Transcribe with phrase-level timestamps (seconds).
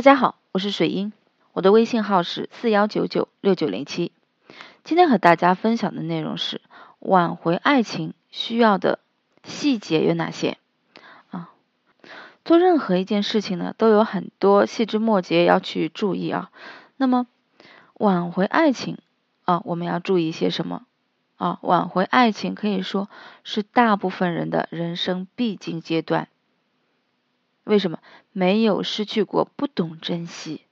[0.00, 1.12] 大家好，我是水英，
[1.52, 4.12] 我的微信号是四幺九九六九零七。
[4.82, 6.62] 今天和大家分享的内容是
[7.00, 9.00] 挽回爱情需要的
[9.44, 10.56] 细节有哪些
[11.28, 11.50] 啊？
[12.46, 16.50] 做任何一件事情呢，都有很多细枝末节要去注意啊。
[16.96, 17.26] 那么
[17.92, 18.96] 挽回爱情
[19.44, 20.86] 啊，我们要注意些什么
[21.36, 21.58] 啊？
[21.60, 23.10] 挽回爱情可以说
[23.44, 26.28] 是大部分人的人生必经阶段。
[27.64, 28.00] 为什么
[28.32, 30.62] 没有失去过，不懂珍惜，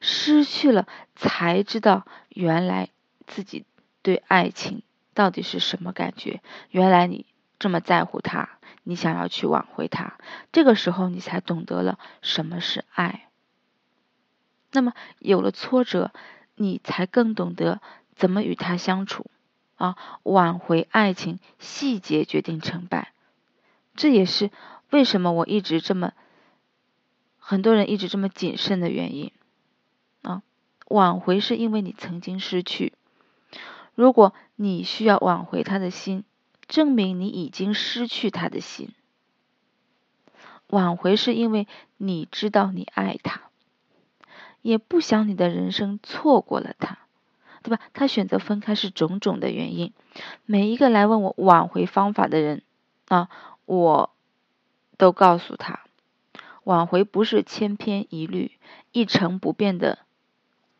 [0.00, 2.90] 失去了才知道原来
[3.26, 3.64] 自己
[4.02, 4.82] 对爱情
[5.14, 6.42] 到底是什么感觉？
[6.70, 7.26] 原来你
[7.58, 10.18] 这么在乎他，你想要去挽回他，
[10.52, 13.28] 这个时候你才懂得了什么是爱。
[14.70, 16.12] 那么有了挫折，
[16.54, 17.80] 你才更懂得
[18.14, 19.30] 怎么与他相处
[19.76, 19.96] 啊！
[20.24, 23.12] 挽回爱情，细节决定成败，
[23.96, 24.50] 这也是。
[24.90, 26.12] 为什么我一直这么，
[27.38, 29.32] 很多人一直这么谨慎的原因
[30.22, 30.42] 啊？
[30.86, 32.94] 挽回是因为你曾经失去，
[33.94, 36.24] 如果你需要挽回他的心，
[36.66, 38.94] 证明你已经失去他的心。
[40.68, 41.68] 挽回是因为
[41.98, 43.42] 你知道你爱他，
[44.62, 46.98] 也不想你的人生错过了他，
[47.62, 47.82] 对吧？
[47.92, 49.92] 他选择分开是种种的原因。
[50.46, 52.62] 每一个来问我挽回方法的人
[53.08, 53.28] 啊，
[53.66, 54.14] 我。
[54.98, 55.80] 都告诉他，
[56.64, 58.52] 挽回不是千篇一律、
[58.92, 60.00] 一成不变的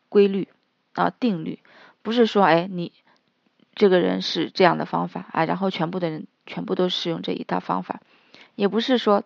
[0.09, 0.49] 规律
[0.93, 1.59] 啊定律，
[2.03, 2.91] 不是说哎你
[3.73, 8.01] 这个人是这样的方法啊，然后全部的人全部都适用这一套方法，
[8.55, 9.23] 也不是说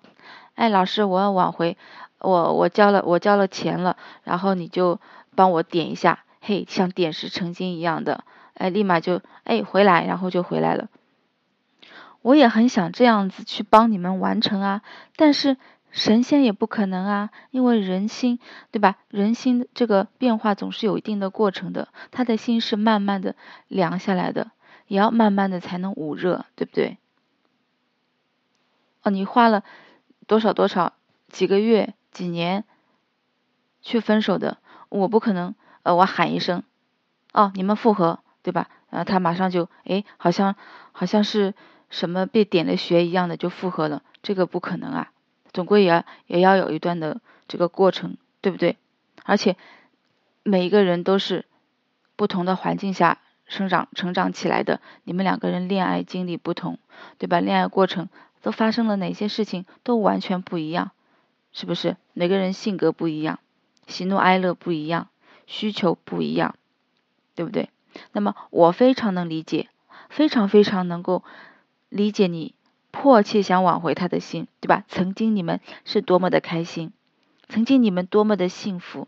[0.53, 1.75] 哎老师我要挽回，
[2.19, 5.01] 我我交了我交了钱了，然后你就
[5.35, 10.87] 帮我点一下，嘿像点石成金一样的，哎立马就哎回来，然后就回来了。
[12.23, 14.81] 我也很想这样子去帮你们完成啊，
[15.17, 15.57] 但是
[15.91, 18.39] 神仙也不可能啊，因为人心，
[18.71, 18.95] 对吧？
[19.09, 23.35] 人心这个变化总是有一定的过程的，他的心是慢慢的
[23.67, 24.51] 凉下来的，
[24.87, 26.97] 也要慢慢的才能捂热，对不对？
[29.03, 29.63] 哦，你花了
[30.25, 30.93] 多少多少
[31.27, 32.63] 几个月、几年
[33.81, 36.63] 去分手的，我不可能，呃，我喊一声，
[37.33, 38.69] 哦，你们复合，对吧？
[38.89, 40.55] 呃，他马上就，哎，好像
[40.93, 41.53] 好像是。
[41.93, 45.11] 什么被点了穴一样的就复合了，这个不可能啊，
[45.53, 48.77] 总归也要也要有一段的这个过程，对不对？
[49.23, 49.55] 而且
[50.41, 51.45] 每一个人都是
[52.15, 56.79] 不同的环境下生长成长起来的，你们两个人恋爱经历不同，
[57.19, 57.39] 对吧？
[57.39, 58.09] 恋爱过程
[58.41, 60.89] 都发生了哪些事情，都完全不一样，
[61.51, 61.95] 是不是？
[62.13, 63.37] 每个人性格不一样，
[63.85, 65.09] 喜怒哀乐不一样，
[65.45, 66.55] 需求不一样，
[67.35, 67.69] 对不对？
[68.13, 69.69] 那么我非常能理解，
[70.09, 71.23] 非常非常能够。
[71.93, 72.55] 理解你
[72.89, 74.83] 迫切想挽回他的心，对吧？
[74.87, 76.91] 曾经你们是多么的开心，
[77.47, 79.07] 曾经你们多么的幸福，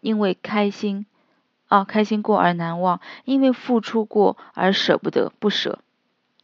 [0.00, 1.06] 因为开心
[1.66, 5.80] 啊，开心过而难忘，因为付出过而舍不得不舍，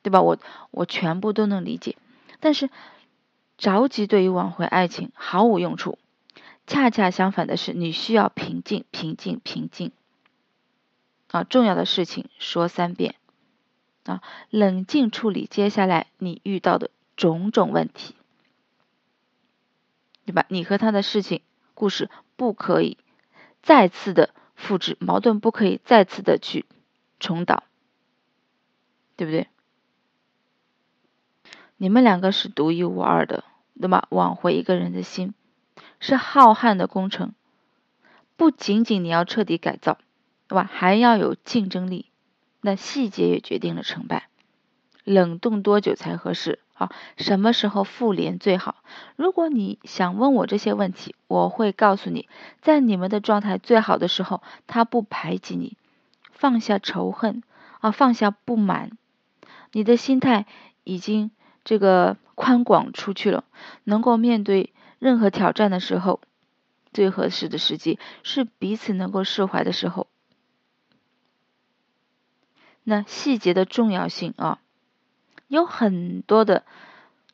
[0.03, 0.23] 对吧？
[0.23, 0.39] 我
[0.73, 1.97] 我全部都能理解，
[2.41, 2.69] 但是
[3.57, 5.99] 着急对于挽回爱情毫无用处，
[6.67, 9.93] 恰恰相反的是，你需要平静，平静，平静
[11.31, 11.45] 啊！
[11.45, 13.15] 重要的事情说三遍。
[14.11, 18.15] 啊，冷静处理接下来你遇到的种种问题，
[20.25, 20.45] 对吧？
[20.49, 21.43] 你和他的事情
[21.75, 22.99] 故事不可以
[23.63, 26.67] 再次的复制，矛盾不可以再次的去
[27.21, 27.63] 重蹈，
[29.17, 29.47] 对不对？
[31.77, 33.45] 你们两个是独一无二的，
[33.81, 34.09] 对吧？
[34.11, 35.33] 挽回一个人的心
[35.99, 37.33] 是浩瀚的工程，
[38.37, 39.99] 不仅仅你要彻底改造，
[40.49, 40.69] 对吧？
[40.71, 42.10] 还要有竞争力。
[42.61, 44.29] 那细节也决定了成败，
[45.05, 46.59] 冷冻多久才合适？
[46.75, 48.77] 啊，什么时候复联最好？
[49.15, 52.27] 如果你想问我这些问题，我会告诉你，
[52.63, 55.77] 在你们的状态最好的时候，他不排挤你，
[56.33, 57.43] 放下仇恨
[57.81, 58.93] 啊，放下不满，
[59.73, 60.47] 你的心态
[60.85, 61.31] 已经
[61.65, 63.45] 这个宽广出去了，
[63.85, 66.21] 能够面对任何挑战的时候，
[66.95, 70.07] 最合适的时机是彼此能够释怀的时候。
[72.83, 74.59] 那细节的重要性啊，
[75.49, 76.65] 有很多的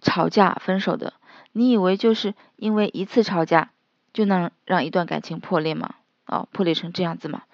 [0.01, 1.15] 吵架分手的，
[1.53, 3.71] 你以为就是因为一次吵架
[4.13, 5.95] 就能让一段感情破裂吗？
[6.27, 7.45] 哦，破裂成这样子吗？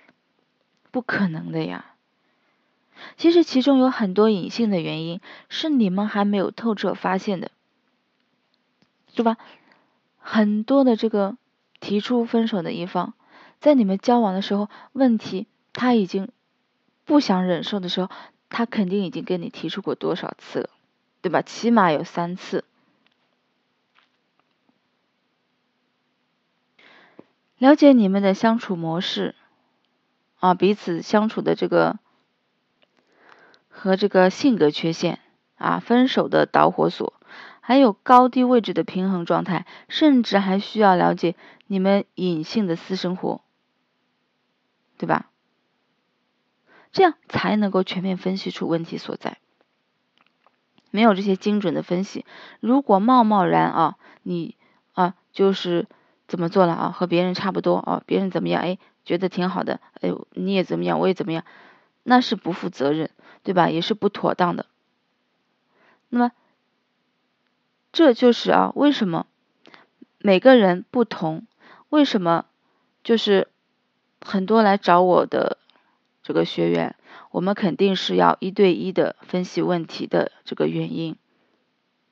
[0.91, 1.85] 不可能的呀。
[3.17, 7.50] 其实其中有很多隐性的原因是你们还没有透彻发现的，
[9.15, 9.37] 对吧？
[10.19, 11.37] 很多的这个
[11.81, 13.15] 提出分手的一方，
[13.61, 16.29] 在你们交往的时候，问题他已经。
[17.12, 18.09] 不想忍受的时候，
[18.49, 20.70] 他肯定已经跟你提出过多少次了，
[21.20, 21.43] 对吧？
[21.43, 22.64] 起码有三次。
[27.59, 29.35] 了解你们的相处模式，
[30.41, 31.99] 啊，彼此相处的这个
[33.69, 35.19] 和这个性格缺陷，
[35.56, 37.12] 啊，分手的导火索，
[37.61, 41.37] 还有高低位置的平衡状态，甚至还需要了解
[41.67, 43.43] 你们隐性的私生活，
[44.97, 45.29] 对吧？
[46.93, 49.39] 这样才能够全面分析出问题所在。
[50.91, 52.27] 没有这些精准的分析，
[52.61, 54.56] 如果贸贸然啊，你
[54.93, 55.89] 啊就是
[56.29, 61.44] 怎么做了啊，和别人差不多啊，别人怎么样，哎，觉得挺好的，哎，你也怎么样，我也怎么样，
[62.03, 63.09] 那是不负责任，
[63.43, 63.71] 对吧？
[63.71, 64.67] 也是不妥当的。
[66.11, 66.33] 那么，
[67.91, 69.27] 这就是啊，为什么
[70.19, 71.47] 每个人不同？
[71.89, 72.44] 为什么
[73.03, 73.49] 就是
[74.21, 75.56] 很多来找我的？
[76.22, 76.94] 这个学员，
[77.30, 81.16] 我们肯定是要一对一的分析问题的这个原因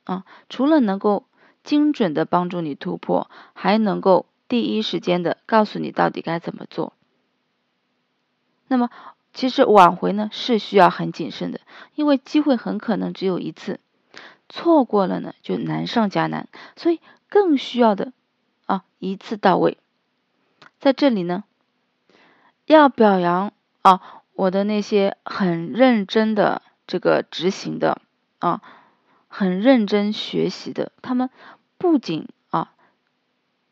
[0.04, 0.24] 啊。
[0.48, 1.26] 除了能够
[1.62, 6.92] 精准的帮助你突破，还能够第一时间的告诉你到底该怎么做。
[8.66, 8.90] 那么，
[9.32, 11.60] 其实挽回呢是需要很谨慎的，
[11.94, 13.78] 因为机会很可能只有一次，
[14.48, 18.12] 错过了呢就难上加难，所以更需要的
[18.66, 19.78] 啊一次到位。
[20.80, 21.44] 在这里呢，
[22.66, 23.52] 要表扬。
[23.82, 28.00] 啊，我的那些很认真的这个执行的
[28.38, 28.62] 啊，
[29.28, 31.30] 很认真学习的，他们
[31.78, 32.74] 不仅啊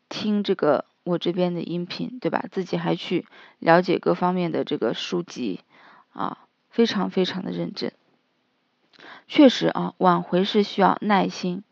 [0.07, 2.45] 听这个我这边的音频，对吧？
[2.51, 3.27] 自己还去
[3.59, 5.61] 了解各方面的这个书籍
[6.13, 6.39] 啊，
[6.69, 7.91] 非常非常的认真。
[9.27, 11.63] 确实啊，挽回是需要耐心、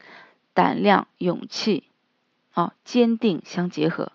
[0.53, 1.83] 胆量、勇气
[2.53, 4.11] 啊，坚定相结合，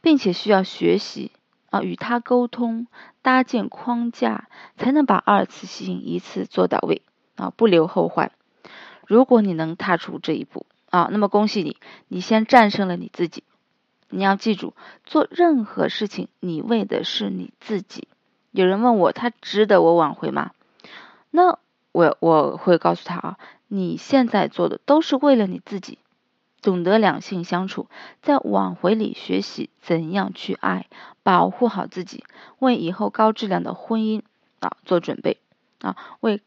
[0.00, 1.32] 并且需要学习。
[1.82, 2.86] 与他沟通，
[3.22, 7.02] 搭建框架，才能把二次吸引一次做到位
[7.36, 8.32] 啊，不留后患。
[9.06, 11.76] 如果你能踏出这一步啊，那么恭喜你，
[12.08, 13.44] 你先战胜了你自己。
[14.08, 14.74] 你要记住，
[15.04, 18.08] 做任何事情，你为的是你自己。
[18.52, 20.52] 有人问我，他值得我挽回吗？
[21.30, 21.58] 那
[21.92, 23.38] 我我会告诉他啊，
[23.68, 25.98] 你现在做的都是为了你自己。
[26.66, 27.86] 懂得两性相处，
[28.22, 30.88] 在挽回里学习怎样去爱，
[31.22, 32.24] 保护好自己，
[32.58, 34.22] 为以后高质量的婚姻
[34.58, 35.38] 啊做准备
[35.80, 36.42] 啊，为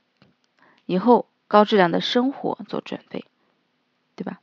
[0.85, 3.23] 以后高质量的生活做准备，
[4.17, 4.41] 对吧？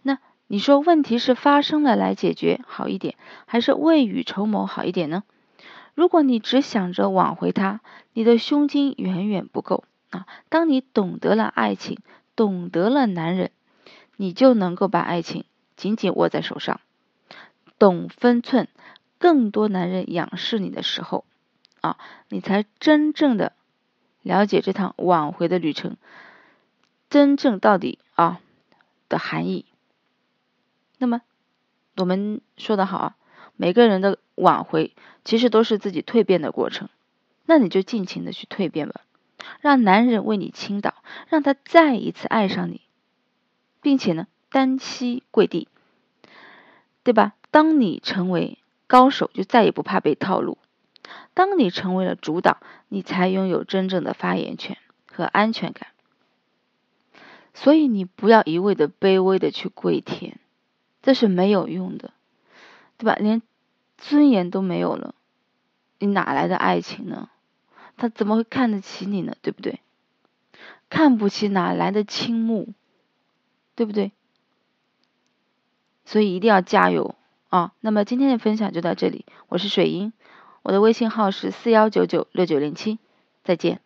[0.00, 3.14] 那你说问题是发生了来解决好一点，
[3.44, 5.22] 还是未雨绸缪好一点呢？
[5.94, 7.82] 如果你只想着挽回他，
[8.14, 10.26] 你的胸襟远远不够啊。
[10.48, 11.98] 当你懂得了爱情，
[12.34, 13.50] 懂得了男人。
[14.20, 15.44] 你就能够把爱情
[15.76, 16.80] 紧紧握在手上，
[17.78, 18.68] 懂分寸。
[19.20, 21.24] 更多男人仰视你的时候，
[21.80, 21.98] 啊，
[22.28, 23.52] 你才真正的
[24.22, 25.96] 了解这趟挽回的旅程，
[27.10, 28.40] 真正到底啊
[29.08, 29.64] 的含义。
[30.98, 31.22] 那么
[31.96, 33.16] 我们说的好啊，
[33.56, 34.94] 每个人的挽回
[35.24, 36.88] 其实都是自己蜕变的过程。
[37.44, 39.00] 那你就尽情的去蜕变吧，
[39.60, 40.94] 让男人为你倾倒，
[41.28, 42.82] 让他再一次爱上你。
[43.88, 45.66] 并且呢，单膝跪地，
[47.04, 47.32] 对吧？
[47.50, 50.58] 当你成为高手，就再也不怕被套路；
[51.32, 52.58] 当你成为了主导，
[52.88, 54.76] 你才拥有真正的发言权
[55.10, 55.88] 和安全感。
[57.54, 60.38] 所以你不要一味的卑微的去跪舔，
[61.00, 62.10] 这是没有用的，
[62.98, 63.16] 对吧？
[63.18, 63.40] 连
[63.96, 65.14] 尊严都没有了，
[65.98, 67.30] 你哪来的爱情呢？
[67.96, 69.34] 他怎么会看得起你呢？
[69.40, 69.80] 对不对？
[70.90, 72.74] 看不起哪来的倾慕？
[73.78, 74.10] 对不对？
[76.04, 77.14] 所以一定要加油
[77.48, 77.74] 啊！
[77.78, 80.12] 那么今天的分享就到这里，我是水英，
[80.62, 82.98] 我的微信号是四幺九九六九零七，
[83.44, 83.80] 再见。